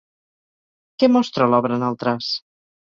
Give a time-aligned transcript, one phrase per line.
[1.03, 2.35] Què mostra l'obra en el traç?